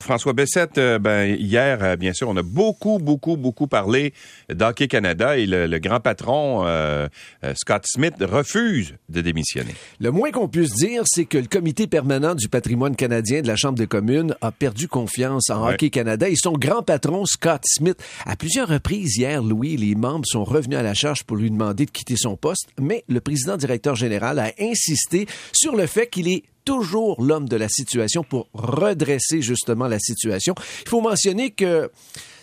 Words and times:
François 0.00 0.32
Bessette, 0.32 0.78
euh, 0.78 1.00
ben, 1.00 1.36
hier, 1.38 1.82
euh, 1.82 1.96
bien 1.96 2.12
sûr, 2.12 2.28
on 2.28 2.36
a 2.36 2.42
beaucoup, 2.42 2.98
beaucoup, 2.98 3.36
beaucoup 3.36 3.66
parlé 3.66 4.14
d'Hockey 4.48 4.86
Canada 4.86 5.36
et 5.36 5.44
le, 5.44 5.78
grand 5.78 5.98
patron, 5.98 6.64
euh, 6.66 7.08
Scott 7.54 7.82
Smith, 7.84 8.14
refuse 8.20 8.94
de 9.08 9.20
démissionner. 9.20 9.74
Le 9.98 10.12
moins 10.12 10.30
qu'on 10.30 10.48
puisse 10.48 10.72
dire, 10.74 11.02
c'est 11.04 11.24
que 11.24 11.36
le 11.36 11.46
comité 11.46 11.88
permanent 11.88 12.36
du 12.36 12.48
patrimoine 12.48 12.94
canadien 12.94 13.42
de 13.42 13.48
la 13.48 13.56
Chambre 13.56 13.76
des 13.76 13.88
communes 13.88 14.36
a 14.40 14.52
perdu 14.52 14.86
confiance 14.86 15.50
en 15.50 15.68
Hockey 15.68 15.90
Canada 15.90 16.28
et 16.28 16.36
son 16.36 16.52
grand 16.52 16.82
patron, 16.82 17.26
Scott 17.26 17.62
Smith. 17.64 18.00
À 18.24 18.36
plusieurs 18.36 18.68
reprises 18.68 19.16
hier, 19.16 19.42
Louis, 19.42 19.76
les 19.76 19.96
membres 19.96 20.26
sont 20.26 20.44
revenus 20.44 20.78
à 20.78 20.82
la 20.82 20.94
charge 20.94 21.24
pour 21.24 21.36
lui 21.36 21.50
demander 21.50 21.86
de 21.86 21.90
quitter 21.90 22.16
son 22.16 22.36
poste, 22.36 22.68
mais 22.80 23.04
le 23.08 23.20
président 23.20 23.56
directeur 23.56 23.96
général 23.96 24.38
a 24.38 24.52
insisté 24.60 25.26
sur 25.52 25.74
le 25.74 25.86
fait 25.86 26.06
qu'il 26.06 26.28
est 26.28 26.44
toujours 26.68 27.22
l'homme 27.22 27.48
de 27.48 27.56
la 27.56 27.70
situation 27.70 28.22
pour 28.22 28.50
redresser 28.52 29.40
justement 29.40 29.88
la 29.88 29.98
situation. 29.98 30.54
Il 30.82 30.88
faut 30.90 31.00
mentionner 31.00 31.50
que 31.50 31.90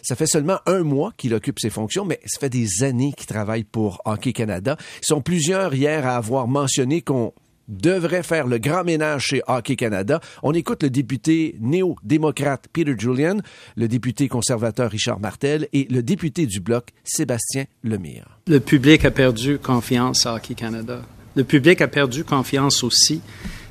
ça 0.02 0.16
fait 0.16 0.26
seulement 0.26 0.58
un 0.66 0.82
mois 0.82 1.12
qu'il 1.16 1.36
occupe 1.36 1.60
ses 1.60 1.70
fonctions, 1.70 2.06
mais 2.06 2.20
ça 2.26 2.40
fait 2.40 2.50
des 2.50 2.82
années 2.82 3.14
qu'il 3.16 3.28
travaille 3.28 3.64
pour 3.64 4.02
Hockey 4.04 4.34
Canada. 4.34 4.78
Ils 5.04 5.06
sont 5.06 5.22
plusieurs 5.22 5.76
hier 5.76 6.08
à 6.08 6.16
avoir 6.16 6.48
mentionné 6.48 7.04
qu'on 7.04 7.34
devrait 7.68 8.24
faire 8.24 8.48
le 8.48 8.58
grand 8.58 8.84
ménage 8.84 9.26
chez 9.26 9.44
Hockey 9.48 9.76
Canada. 9.76 10.20
On 10.42 10.54
écoute 10.54 10.82
le 10.82 10.90
député 10.90 11.56
néo-démocrate 11.60 12.66
Peter 12.74 12.96
Julian, 12.98 13.38
le 13.76 13.88
député 13.88 14.28
conservateur 14.28 14.90
Richard 14.90 15.20
Martel 15.20 15.68
et 15.72 15.88
le 15.92 16.02
député 16.02 16.48
du 16.48 16.62
Bloc 16.62 16.88
Sébastien 17.04 17.66
Lemire. 17.84 18.40
Le 18.48 18.60
public 18.60 19.06
a 19.06 19.12
perdu 19.12 19.60
confiance 19.60 20.26
à 20.26 20.34
Hockey 20.34 20.56
Canada. 20.56 21.04
Le 21.36 21.44
public 21.44 21.82
a 21.82 21.88
perdu 21.88 22.24
confiance 22.24 22.84
aussi 22.84 23.22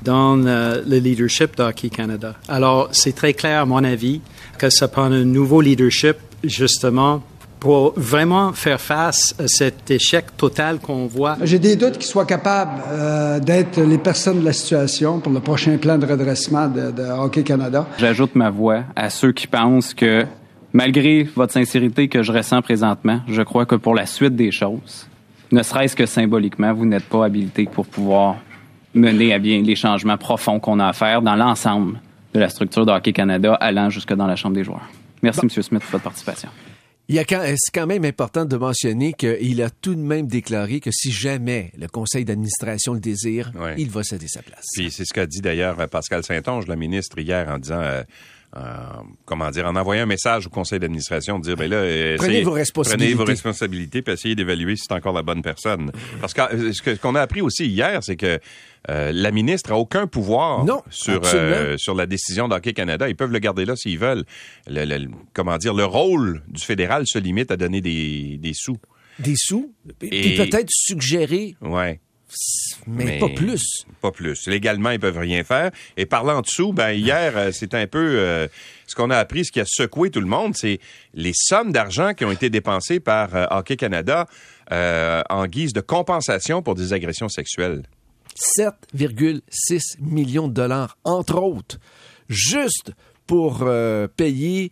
dans 0.05 0.45
euh, 0.45 0.81
le 0.87 0.97
leadership 0.97 1.57
d'Hockey 1.57 1.89
Canada. 1.89 2.35
Alors, 2.47 2.89
c'est 2.91 3.15
très 3.15 3.33
clair, 3.33 3.61
à 3.61 3.65
mon 3.65 3.83
avis, 3.83 4.21
que 4.57 4.69
ça 4.69 4.87
prend 4.87 5.11
un 5.11 5.25
nouveau 5.25 5.59
leadership, 5.59 6.17
justement, 6.43 7.21
pour 7.59 7.93
vraiment 7.97 8.53
faire 8.53 8.79
face 8.79 9.33
à 9.39 9.47
cet 9.47 9.89
échec 9.89 10.37
total 10.37 10.77
qu'on 10.79 11.07
voit. 11.07 11.35
J'ai 11.41 11.57
des 11.57 11.75
doutes 11.75 11.97
qu'ils 11.97 12.05
soient 12.05 12.25
capables 12.25 12.79
euh, 12.87 13.39
d'être 13.39 13.81
les 13.81 13.97
personnes 13.97 14.41
de 14.41 14.45
la 14.45 14.53
situation 14.53 15.19
pour 15.19 15.31
le 15.31 15.39
prochain 15.39 15.75
plan 15.77 15.97
de 15.97 16.05
redressement 16.05 16.67
de, 16.67 16.91
de 16.91 17.03
Hockey 17.03 17.43
Canada. 17.43 17.87
J'ajoute 17.97 18.35
ma 18.35 18.51
voix 18.51 18.83
à 18.95 19.09
ceux 19.09 19.31
qui 19.31 19.47
pensent 19.47 19.95
que, 19.95 20.25
malgré 20.73 21.23
votre 21.35 21.53
sincérité 21.53 22.07
que 22.07 22.21
je 22.21 22.31
ressens 22.31 22.61
présentement, 22.61 23.21
je 23.27 23.41
crois 23.41 23.65
que 23.65 23.75
pour 23.75 23.95
la 23.95 24.05
suite 24.05 24.35
des 24.35 24.51
choses, 24.51 25.07
ne 25.51 25.63
serait-ce 25.63 25.95
que 25.95 26.05
symboliquement, 26.05 26.73
vous 26.73 26.85
n'êtes 26.85 27.05
pas 27.05 27.25
habilité 27.25 27.67
pour 27.71 27.85
pouvoir 27.87 28.35
mener 28.95 29.33
à 29.33 29.39
bien 29.39 29.61
les 29.61 29.75
changements 29.75 30.17
profonds 30.17 30.59
qu'on 30.59 30.79
a 30.79 30.87
à 30.87 30.93
faire 30.93 31.21
dans 31.21 31.35
l'ensemble 31.35 31.99
de 32.33 32.39
la 32.39 32.49
structure 32.49 32.85
de 32.85 32.91
Hockey 32.91 33.13
Canada, 33.13 33.53
allant 33.55 33.89
jusque 33.89 34.13
dans 34.13 34.27
la 34.27 34.35
Chambre 34.35 34.55
des 34.55 34.63
joueurs. 34.63 34.89
Merci, 35.21 35.41
M. 35.43 35.49
Smith, 35.49 35.81
pour 35.81 35.91
votre 35.91 36.03
participation. 36.03 36.49
Il 37.07 37.23
c'est 37.27 37.71
quand 37.71 37.85
même 37.85 38.03
important 38.03 38.45
de 38.45 38.57
mentionner 38.57 39.13
qu'il 39.13 39.61
a 39.61 39.69
tout 39.69 39.93
de 39.93 40.01
même 40.01 40.25
déclaré 40.25 40.79
que 40.79 40.89
si 40.91 41.11
jamais 41.11 41.71
le 41.77 41.87
conseil 41.87 42.25
d'administration 42.25 42.93
le 42.93 42.99
désire, 42.99 43.51
il 43.77 43.91
va 43.91 44.03
céder 44.03 44.27
sa 44.27 44.41
place. 44.41 44.65
Puis 44.73 44.89
c'est 44.89 45.05
ce 45.05 45.13
qu'a 45.13 45.27
dit 45.27 45.41
d'ailleurs 45.41 45.87
Pascal 45.87 46.23
Saint-Onge, 46.23 46.65
la 46.65 46.75
ministre, 46.75 47.19
hier, 47.19 47.47
en 47.47 47.59
disant 47.59 47.79
euh, 47.79 48.01
euh, 48.01 48.03
comment 49.25 49.49
dire, 49.51 49.65
en 49.65 49.75
envoyant 49.75 50.03
un 50.03 50.07
message 50.07 50.47
au 50.47 50.49
conseil 50.49 50.79
d'administration, 50.79 51.39
dire, 51.39 51.55
ben 51.55 51.69
là, 51.69 52.17
prenez 52.17 52.43
vos 52.43 52.51
responsabilités. 52.51 53.13
Prenez 53.13 53.23
vos 53.23 53.25
responsabilités, 53.25 54.01
puis 54.01 54.13
essayez 54.13 54.35
d'évaluer 54.35 54.75
si 54.75 54.83
c'est 54.87 54.93
encore 54.93 55.13
la 55.13 55.23
bonne 55.23 55.41
personne. 55.41 55.91
Parce 56.21 56.33
que 56.33 56.41
euh, 56.41 56.71
ce 56.73 56.95
qu'on 56.95 57.15
a 57.15 57.21
appris 57.21 57.41
aussi 57.41 57.65
hier, 57.65 58.03
c'est 58.03 58.15
que 58.15 58.39
euh, 58.89 59.11
la 59.13 59.31
ministre 59.31 59.71
a 59.71 59.77
aucun 59.77 60.07
pouvoir 60.07 60.65
sur 60.89 61.21
sur 61.77 61.95
la 61.95 62.05
décision 62.05 62.47
d'Hockey 62.47 62.73
Canada. 62.73 63.09
Ils 63.09 63.15
peuvent 63.15 63.31
le 63.31 63.39
garder 63.39 63.65
là 63.65 63.75
s'ils 63.75 63.99
veulent. 63.99 64.23
Le, 64.67 65.07
comment 65.33 65.57
dire, 65.57 65.73
le 65.73 65.85
rôle 65.85 66.41
du 66.47 66.63
fédéral 66.63 67.03
se 67.05 67.19
limite 67.19 67.51
à 67.51 67.57
donner 67.57 67.81
des, 67.81 68.37
des 68.37 68.53
sous. 68.53 68.77
Des 69.19 69.35
sous? 69.35 69.73
Et, 70.01 70.35
peut-être 70.35 70.69
suggérer 70.69 71.55
ouais. 71.61 71.99
Mais, 72.87 73.19
pas 73.19 73.29
plus. 73.29 73.85
Pas 74.01 74.11
plus. 74.11 74.47
Légalement, 74.47 74.91
ils 74.91 74.99
peuvent 74.99 75.17
rien 75.17 75.43
faire. 75.43 75.71
Et 75.97 76.05
parlant 76.05 76.41
de 76.41 76.47
sous, 76.47 76.73
ben 76.73 76.91
hier, 76.91 77.37
euh, 77.37 77.51
c'est 77.51 77.73
un 77.73 77.87
peu 77.87 77.99
euh, 77.99 78.47
ce 78.87 78.95
qu'on 78.95 79.09
a 79.09 79.17
appris, 79.17 79.45
ce 79.45 79.51
qui 79.51 79.59
a 79.59 79.65
secoué 79.65 80.11
tout 80.11 80.21
le 80.21 80.27
monde, 80.27 80.55
c'est 80.55 80.79
les 81.13 81.33
sommes 81.33 81.71
d'argent 81.71 82.13
qui 82.13 82.25
ont 82.25 82.31
été 82.31 82.49
dépensées 82.49 82.99
par 82.99 83.35
euh, 83.35 83.45
Hockey 83.51 83.77
Canada 83.77 84.27
en 84.71 85.45
guise 85.45 85.73
de 85.73 85.81
compensation 85.81 86.63
pour 86.63 86.73
des 86.73 86.91
agressions 86.91 87.29
sexuelles. 87.29 87.83
7,6 88.57 90.01
millions 90.01 90.47
de 90.47 90.53
dollars, 90.53 90.97
entre 91.03 91.39
autres, 91.39 91.77
juste 92.29 92.91
pour 93.27 93.69
payer 94.17 94.71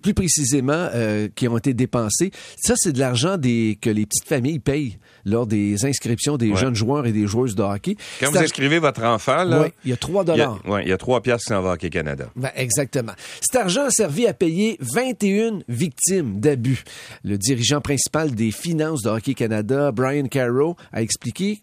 plus 0.00 0.14
précisément, 0.14 0.88
euh, 0.94 1.28
qui 1.34 1.48
ont 1.48 1.58
été 1.58 1.74
dépensés. 1.74 2.30
Ça, 2.56 2.74
c'est 2.76 2.92
de 2.92 2.98
l'argent 2.98 3.36
des, 3.36 3.78
que 3.80 3.90
les 3.90 4.06
petites 4.06 4.26
familles 4.26 4.58
payent 4.58 4.98
lors 5.24 5.46
des 5.46 5.84
inscriptions 5.84 6.36
des 6.36 6.54
jeunes 6.56 6.74
joueurs 6.74 7.06
et 7.06 7.12
des 7.12 7.26
joueuses 7.26 7.54
de 7.54 7.62
hockey. 7.62 7.96
Quand 8.20 8.30
vous 8.30 8.38
inscrivez 8.38 8.78
votre 8.78 9.02
enfant, 9.02 9.44
là, 9.44 9.68
il 9.84 9.90
y 9.90 9.92
a 9.92 9.96
3 9.96 10.24
dollars. 10.24 10.60
Oui, 10.66 10.80
il 10.84 10.88
y 10.88 10.92
a 10.92 10.98
3 10.98 11.20
piastres 11.20 11.46
qui 11.46 11.54
s'en 11.54 11.62
va 11.62 11.72
Hockey 11.72 11.90
Canada. 11.90 12.26
Ben, 12.36 12.50
exactement. 12.56 13.12
Cet 13.40 13.56
argent 13.56 13.84
a 13.84 13.90
servi 13.90 14.26
à 14.26 14.34
payer 14.34 14.76
21 14.80 15.60
victimes 15.68 16.40
d'abus. 16.40 16.82
Le 17.24 17.38
dirigeant 17.38 17.80
principal 17.80 18.34
des 18.34 18.50
finances 18.50 19.02
de 19.02 19.10
Hockey 19.10 19.34
Canada, 19.34 19.92
Brian 19.92 20.26
Carroll, 20.26 20.74
a 20.92 21.02
expliqué 21.02 21.60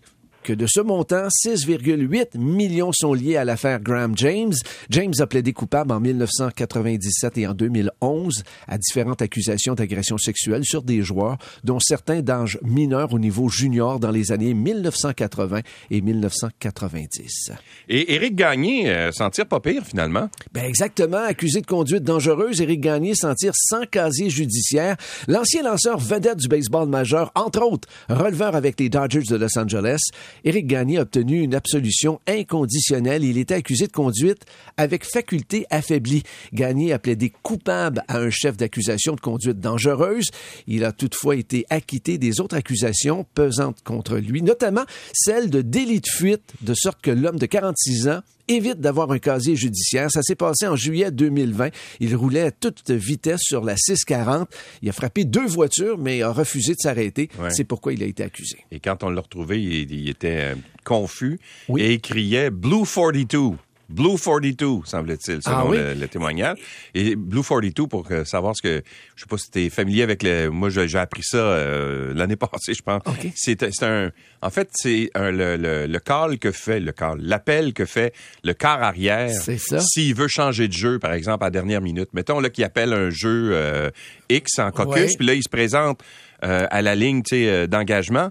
que 0.48 0.54
de 0.54 0.66
ce 0.66 0.80
montant, 0.80 1.28
6,8 1.28 2.38
millions 2.38 2.94
sont 2.94 3.14
liés 3.14 3.36
à 3.36 3.44
l'affaire 3.44 3.82
Graham 3.82 4.18
James. 4.18 4.54
James 4.90 5.14
a 5.20 5.28
plaidé 5.28 5.52
coupable 5.52 5.92
en 5.92 6.00
1997 6.00 7.38
et 7.40 7.48
en 7.48 7.54
2011 7.54 8.44
à 8.66 8.78
différentes 8.78 9.22
accusations 9.22 9.74
d'agression 9.74 10.18
sexuelle 10.18 10.64
sur 10.64 10.84
des 10.84 11.02
joueurs, 11.02 11.38
dont 11.66 11.82
certains 11.82 12.22
d'âge 12.22 12.60
mineur 12.64 13.14
au 13.14 13.20
niveau 13.20 13.50
junior 13.50 14.00
dans 14.00 14.10
les 14.10 14.32
années 14.32 14.54
1980 14.54 15.60
et 15.92 16.00
1990. 16.00 17.52
Et 17.90 18.16
Éric 18.16 18.36
Gagné 18.36 18.90
euh, 18.90 19.12
s'en 19.12 19.30
tire 19.30 19.48
pas 19.48 19.60
pire 19.60 19.86
finalement. 19.86 20.30
Ben 20.54 20.64
exactement, 20.64 21.26
accusé 21.26 21.60
de 21.60 21.66
conduite 21.66 22.04
dangereuse, 22.04 22.62
Éric 22.62 22.80
Gagné 22.80 23.16
s'en 23.16 23.36
tire 23.36 23.54
sans 23.54 23.86
casier 23.86 24.30
judiciaire. 24.30 24.96
L'ancien 25.28 25.64
lanceur 25.64 25.98
vedette 25.98 26.38
du 26.38 26.48
baseball 26.48 26.88
majeur, 26.88 27.34
entre 27.36 27.62
autres, 27.64 27.90
releveur 28.08 28.56
avec 28.56 28.80
les 28.80 28.88
Dodgers 28.88 29.24
de 29.30 29.36
Los 29.36 29.60
Angeles, 29.60 30.00
Éric 30.44 30.68
Gagné 30.68 30.98
a 30.98 31.02
obtenu 31.02 31.42
une 31.42 31.56
absolution 31.56 32.20
inconditionnelle. 32.28 33.24
Il 33.24 33.38
était 33.38 33.56
accusé 33.56 33.88
de 33.88 33.92
conduite 33.92 34.46
avec 34.78 35.06
faculté 35.06 35.66
affaiblie. 35.70 36.24
Gagné 36.54 36.94
a 36.94 37.00
plaidé 37.00 37.32
coupable 37.44 38.04
à 38.08 38.20
un 38.20 38.30
chef 38.30 38.58
d'accusation 38.58 39.16
de 39.16 39.22
conduite 39.22 39.60
dangereuse. 39.60 40.30
Il 40.68 40.84
a 40.84 40.92
toutefois 40.92 41.36
été 41.36 41.66
acquitté 41.70 42.18
des 42.18 42.40
autres 42.40 42.56
accusations 42.56 43.26
pesantes 43.34 43.82
contre 43.84 44.18
lui, 44.18 44.42
notamment 44.42 44.86
celle 45.14 45.50
de 45.50 45.62
délit 45.62 46.02
de 46.02 46.08
fuite, 46.08 46.54
de 46.62 46.74
sorte 46.74 47.02
que 47.02 47.12
l'homme 47.12 47.40
de 47.40 47.46
46 47.46 48.08
ans 48.10 48.22
évite 48.48 48.80
d'avoir 48.80 49.12
un 49.12 49.20
casier 49.20 49.56
judiciaire. 49.56 50.10
Ça 50.12 50.22
s'est 50.22 50.36
passé 50.36 50.68
en 50.68 50.76
juillet 50.76 51.12
2020. 51.12 51.70
Il 52.00 52.16
roulait 52.16 52.42
à 52.42 52.52
toute 52.52 52.90
vitesse 52.92 53.42
sur 53.44 53.64
la 53.64 53.76
640. 53.78 54.50
Il 54.82 54.90
a 54.90 54.94
frappé 54.94 55.26
deux 55.26 55.46
voitures, 55.46 55.98
mais 55.98 56.22
a 56.22 56.32
refusé 56.32 56.74
de 56.74 56.80
s'arrêter. 56.80 57.30
C'est 57.50 57.64
pourquoi 57.64 57.94
il 57.94 58.04
a 58.04 58.06
été 58.06 58.24
accusé. 58.24 58.58
Et 58.72 58.80
quand 58.80 59.04
on 59.04 59.10
l'a 59.10 59.22
retrouvé, 59.22 59.62
il, 59.62 60.10
était 60.10 60.54
euh, 60.54 60.56
confus 60.84 61.40
et 61.78 61.94
il 61.94 62.02
criait 62.02 62.50
Blue 62.50 62.84
42. 62.86 63.58
Blue 63.90 64.18
42, 64.18 64.82
semble-t-il, 64.86 65.42
selon 65.42 65.72
ah 65.72 65.94
le, 65.94 66.08
témoignage. 66.08 66.58
Et 66.94 67.16
Blue 67.16 67.44
42, 67.44 67.88
pour 67.88 68.08
savoir 68.26 68.54
ce 68.56 68.62
que... 68.62 68.84
Je 69.16 69.22
sais 69.22 69.28
pas 69.28 69.38
si 69.38 69.50
tu 69.50 69.66
es 69.66 69.70
familier 69.70 70.04
avec 70.04 70.24
le... 70.24 70.50
Moi, 70.50 70.70
j'ai 70.70 70.98
appris 70.98 71.24
ça 71.24 71.38
euh, 71.38 72.14
l'année 72.14 72.36
passée, 72.38 72.74
je 72.74 72.82
pense. 72.82 73.02
C'est 73.36 73.84
un... 73.84 74.12
En 74.42 74.50
fait, 74.50 74.70
c'est 74.74 75.10
le, 75.16 75.58
le, 75.58 75.88
le, 75.88 76.00
call 76.00 76.38
que 76.38 76.52
fait... 76.52 76.80
Le 76.80 76.92
call, 76.92 77.20
l'appel 77.22 77.74
que 77.74 77.86
fait 77.86 78.14
le 78.44 78.54
quart 78.54 78.84
arrière. 78.84 79.32
C'est 79.32 79.58
ça. 79.58 79.80
S'il 79.80 80.14
veut 80.16 80.28
changer 80.28 80.68
de 80.68 80.74
jeu, 80.74 81.00
par 81.00 81.14
exemple, 81.14 81.44
à 81.44 81.48
la 81.48 81.52
dernière 81.52 81.82
minute. 81.82 82.10
Mettons 82.14 82.40
là 82.40 82.50
qu'il 82.50 82.64
appelle 82.64 82.94
un 82.94 83.10
jeu 83.10 83.52
euh, 83.54 83.90
X 84.30 84.60
en 84.60 84.72
caucus, 84.72 85.16
puis 85.16 85.26
là, 85.26 85.34
il 85.34 85.44
se 85.44 85.50
présente 85.50 86.02
euh, 86.44 86.68
à 86.70 86.82
la 86.82 86.94
ligne 86.94 87.24
d'engagement 87.68 88.30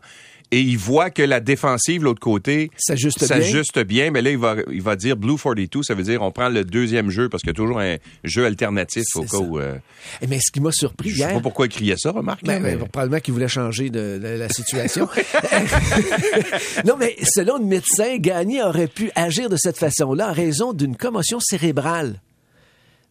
et 0.52 0.60
il 0.60 0.78
voit 0.78 1.10
que 1.10 1.22
la 1.22 1.40
défensive, 1.40 2.04
l'autre 2.04 2.20
côté, 2.20 2.70
s'ajuste 2.76 3.78
bien. 3.80 4.10
Mais 4.10 4.22
là, 4.22 4.30
il 4.30 4.38
va, 4.38 4.56
il 4.70 4.82
va 4.82 4.96
dire 4.96 5.16
Blue 5.16 5.36
42, 5.36 5.82
ça 5.82 5.94
veut 5.94 6.02
dire 6.02 6.22
on 6.22 6.30
prend 6.30 6.48
le 6.48 6.64
deuxième 6.64 7.10
jeu 7.10 7.28
parce 7.28 7.42
qu'il 7.42 7.50
y 7.50 7.50
a 7.50 7.54
toujours 7.54 7.80
un 7.80 7.96
jeu 8.24 8.46
alternatif 8.46 9.04
au 9.16 9.22
cas 9.22 9.38
où. 9.38 9.58
Euh, 9.58 9.76
eh, 10.22 10.26
mais 10.26 10.38
ce 10.38 10.52
qui 10.52 10.60
m'a 10.60 10.72
surpris 10.72 11.10
Je 11.10 11.22
sais 11.22 11.32
pas 11.32 11.40
pourquoi 11.40 11.66
il 11.66 11.70
criait 11.70 11.96
ça, 11.96 12.12
remarque. 12.12 12.44
Ben, 12.44 12.62
mais... 12.62 12.76
probablement 12.76 13.20
qu'il 13.20 13.34
voulait 13.34 13.48
changer 13.48 13.90
de, 13.90 14.20
la 14.22 14.48
situation. 14.48 15.08
non, 16.84 16.96
mais 16.98 17.16
selon 17.22 17.58
le 17.58 17.64
médecin, 17.64 18.16
Gagné 18.18 18.62
aurait 18.62 18.88
pu 18.88 19.10
agir 19.14 19.48
de 19.48 19.56
cette 19.56 19.78
façon-là 19.78 20.30
en 20.30 20.32
raison 20.32 20.72
d'une 20.72 20.96
commotion 20.96 21.40
cérébrale. 21.40 22.20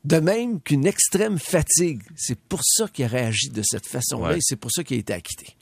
De 0.05 0.19
même 0.19 0.61
qu'une 0.61 0.85
extrême 0.85 1.39
fatigue. 1.39 2.01
C'est 2.15 2.37
pour 2.37 2.59
ça 2.63 2.87
qu'il 2.87 3.05
a 3.05 3.07
réagi 3.07 3.49
de 3.49 3.63
cette 3.65 3.87
façon-là 3.87 4.37
et 4.37 4.41
c'est 4.41 4.55
pour 4.55 4.71
ça 4.71 4.83
qu'il 4.83 4.97
a 4.97 4.99
été 4.99 5.13
acquitté. 5.13 5.55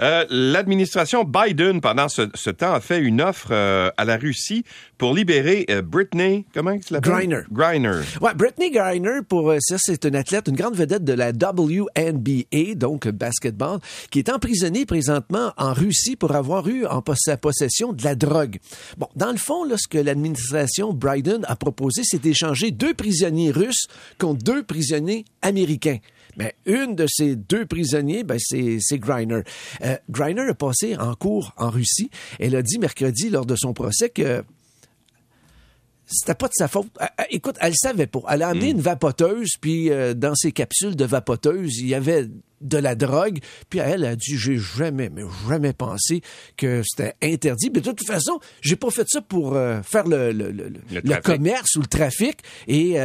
Euh, 0.00 0.24
l'administration 0.30 1.24
Biden, 1.24 1.80
pendant 1.80 2.08
ce, 2.08 2.50
temps, 2.50 2.72
a 2.72 2.80
fait 2.80 3.00
une 3.00 3.20
offre 3.20 3.48
euh, 3.50 3.90
à 3.96 4.04
la 4.04 4.16
Russie 4.16 4.64
pour 4.98 5.14
libérer 5.14 5.66
euh, 5.70 5.82
Britney, 5.82 6.46
comment 6.54 6.78
tu 6.78 6.92
l'appelles? 6.92 7.12
Griner. 7.12 7.40
Griner. 7.50 8.00
Ouais, 8.20 8.34
Britney 8.34 8.70
Griner, 8.70 9.20
pour 9.28 9.54
ça, 9.60 9.76
c'est 9.78 10.04
une 10.04 10.16
athlète, 10.16 10.48
une 10.48 10.56
grande 10.56 10.76
vedette 10.76 11.04
de 11.04 11.12
la 11.12 11.30
WNBA, 11.30 12.74
donc 12.76 13.08
basketball, 13.08 13.78
qui 14.10 14.18
est 14.18 14.28
emprisonnée 14.28 14.86
présentement 14.86 15.52
en 15.56 15.72
Russie 15.72 16.16
pour 16.16 16.34
avoir 16.34 16.68
eu 16.68 16.86
en 16.86 17.02
sa 17.14 17.36
possession 17.36 17.92
de 17.92 18.02
la 18.04 18.14
drogue. 18.14 18.58
Bon, 18.98 19.08
dans 19.14 19.30
le 19.30 19.38
fond, 19.38 19.64
là, 19.64 19.76
ce 19.78 19.88
que 19.88 19.98
l'administration 19.98 20.92
Biden 20.92 21.44
a 21.46 21.56
proposé, 21.56 22.02
c'est 22.04 22.20
d'échanger 22.20 22.70
deux 22.70 22.94
prisonniers 22.94 23.50
russes 23.50 23.86
contre 24.18 24.42
deux 24.42 24.62
prisonniers 24.62 25.24
américains. 25.42 25.98
Mais 26.36 26.54
une 26.66 26.94
de 26.94 27.06
ces 27.08 27.36
deux 27.36 27.66
prisonniers, 27.66 28.24
ben, 28.24 28.38
c'est, 28.38 28.98
Griner. 28.98 29.42
Euh, 29.82 29.96
Griner 30.10 30.48
a 30.48 30.54
passé 30.54 30.96
en 30.96 31.14
cours 31.14 31.52
en 31.56 31.70
Russie. 31.70 32.10
Elle 32.38 32.56
a 32.56 32.62
dit 32.62 32.78
mercredi 32.78 33.30
lors 33.30 33.46
de 33.46 33.56
son 33.56 33.72
procès 33.72 34.10
que 34.10 34.44
c'était 36.06 36.34
pas 36.34 36.46
de 36.46 36.52
sa 36.54 36.68
faute. 36.68 36.86
Euh, 37.00 37.04
euh, 37.20 37.24
écoute, 37.30 37.56
elle 37.60 37.74
savait 37.74 38.06
pas. 38.06 38.20
Elle 38.30 38.42
a 38.42 38.48
amené 38.48 38.72
hmm. 38.72 38.76
une 38.76 38.80
vapoteuse, 38.80 39.50
puis 39.60 39.90
euh, 39.90 40.14
dans 40.14 40.34
ses 40.34 40.52
capsules 40.52 40.94
de 40.94 41.04
vapoteuse, 41.04 41.78
il 41.78 41.88
y 41.88 41.94
avait 41.94 42.28
de 42.60 42.78
la 42.78 42.94
drogue. 42.94 43.40
Puis 43.68 43.80
elle 43.80 44.04
a 44.04 44.14
dit, 44.14 44.38
j'ai 44.38 44.56
jamais, 44.56 45.10
mais 45.10 45.22
jamais 45.48 45.72
pensé 45.72 46.22
que 46.56 46.82
c'était 46.84 47.14
interdit. 47.22 47.70
Mais 47.74 47.80
de 47.80 47.90
toute 47.90 48.06
façon, 48.06 48.38
j'ai 48.62 48.76
pas 48.76 48.90
fait 48.90 49.06
ça 49.08 49.20
pour 49.20 49.52
faire 49.82 50.06
le, 50.06 50.32
le, 50.32 50.50
le, 50.50 51.20
commerce 51.20 51.74
ou 51.76 51.80
le 51.80 51.86
trafic. 51.86 52.38
Et 52.66 52.96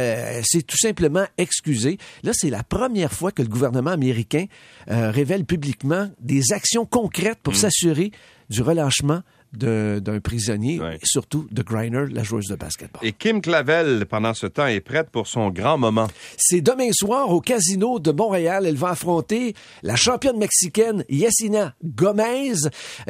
c'est 0.42 0.66
tout 0.66 0.78
simplement 0.78 1.26
excusé. 1.36 1.98
Là, 2.22 2.32
c'est 2.34 2.48
la 2.48 2.62
première 2.62 3.12
fois 3.12 3.30
que 3.30 3.42
le 3.42 3.48
gouvernement 3.48 3.90
américain 3.90 4.46
révèle 4.86 5.44
publiquement 5.44 6.08
des 6.18 6.52
actions 6.52 6.86
concrètes 6.86 7.38
pour 7.42 7.52
hmm. 7.52 7.56
s'assurer 7.56 8.10
du 8.48 8.62
relâchement 8.62 9.20
d'un 9.52 10.20
prisonnier, 10.20 10.80
surtout 11.02 11.46
de 11.50 11.62
Griner, 11.62 12.06
la 12.10 12.22
joueuse 12.22 12.48
de 12.48 12.56
basketball. 12.56 13.00
Et 13.04 13.12
Kim 13.12 13.40
Clavel, 13.40 14.06
pendant 14.08 14.34
ce 14.34 14.46
temps, 14.46 14.66
est 14.66 14.80
prête 14.80 15.10
pour 15.10 15.26
son 15.26 15.50
grand 15.50 15.78
moment. 15.78 16.08
C'est 16.36 16.60
demain 16.60 16.90
soir 16.92 17.30
au 17.30 17.40
Casino 17.40 17.98
de 17.98 18.12
Montréal. 18.12 18.64
Elle 18.66 18.76
va 18.76 18.90
affronter 18.90 19.54
la 19.82 19.96
championne 19.96 20.38
mexicaine 20.38 21.04
Yacina 21.08 21.74
Gomez. 21.84 22.54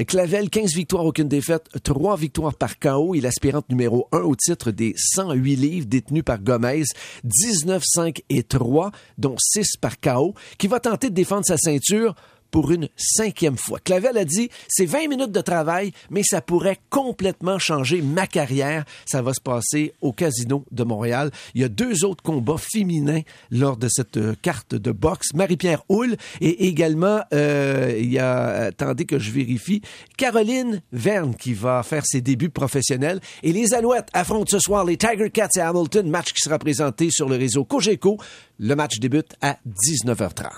Clavel, 0.06 0.50
15 0.50 0.74
victoires, 0.74 1.04
aucune 1.04 1.28
défaite, 1.28 1.66
3 1.82 2.16
victoires 2.16 2.54
par 2.54 2.78
KO. 2.78 3.14
Il 3.14 3.18
est 3.18 3.22
l'aspirante 3.22 3.68
numéro 3.70 4.08
1 4.12 4.18
au 4.18 4.36
titre 4.36 4.70
des 4.70 4.94
108 4.96 5.56
livres 5.56 5.86
détenus 5.86 6.24
par 6.24 6.38
Gomez. 6.38 6.84
19, 7.24 7.82
5 7.84 8.22
et 8.28 8.42
3, 8.42 8.90
dont 9.18 9.36
6 9.38 9.76
par 9.80 10.00
KO, 10.00 10.34
qui 10.58 10.66
va 10.66 10.80
tenter 10.80 11.08
de 11.08 11.14
défendre 11.14 11.46
sa 11.46 11.56
ceinture 11.56 12.14
pour 12.52 12.70
une 12.70 12.88
cinquième 12.96 13.56
fois. 13.56 13.81
Clavel 13.82 14.16
a 14.16 14.25
dit, 14.25 14.50
c'est 14.69 14.87
20 14.87 15.08
minutes 15.08 15.32
de 15.32 15.40
travail, 15.40 15.93
mais 16.10 16.22
ça 16.22 16.40
pourrait 16.40 16.78
complètement 16.90 17.58
changer 17.58 18.02
ma 18.02 18.28
carrière. 18.28 18.84
Ça 19.06 19.22
va 19.22 19.34
se 19.34 19.40
passer 19.40 19.94
au 20.00 20.12
Casino 20.12 20.64
de 20.70 20.84
Montréal. 20.84 21.32
Il 21.54 21.62
y 21.62 21.64
a 21.64 21.69
deux 21.69 22.04
autres 22.04 22.22
combats 22.22 22.58
féminins 22.58 23.22
lors 23.50 23.76
de 23.76 23.88
cette 23.88 24.19
euh, 24.19 24.34
carte 24.43 24.75
de 24.75 24.93
boxe. 24.93 25.32
Marie-Pierre 25.34 25.82
Houle 25.88 26.16
et 26.40 26.69
également, 26.69 27.22
euh, 27.32 27.96
il 27.99 28.12
y 28.12 28.19
a, 28.19 28.66
attendez 28.66 29.06
que 29.06 29.19
je 29.19 29.31
vérifie, 29.31 29.81
Caroline 30.19 30.82
Verne 30.93 31.34
qui 31.34 31.54
va 31.54 31.82
faire 31.82 32.04
ses 32.04 32.20
débuts 32.20 32.50
professionnels. 32.50 33.20
Et 33.43 33.52
les 33.52 33.72
Alouettes 33.72 34.10
affrontent 34.12 34.50
ce 34.50 34.58
soir 34.58 34.84
les 34.84 34.99
Tiger 34.99 35.31
Cats 35.31 35.49
à 35.56 35.69
Hamilton, 35.70 36.08
match 36.08 36.34
qui 36.34 36.40
sera 36.40 36.58
présenté 36.58 37.08
sur 37.10 37.31
le 37.31 37.37
réseau 37.37 37.64
Cogeco. 37.64 38.19
Le 38.58 38.76
match 38.76 38.99
débute 38.99 39.32
à 39.40 39.56
19h30. 39.66 40.52